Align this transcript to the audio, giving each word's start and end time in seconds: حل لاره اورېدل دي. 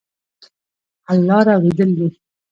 حل 1.07 1.19
لاره 1.27 1.51
اورېدل 1.55 1.89
دي. 1.97 2.07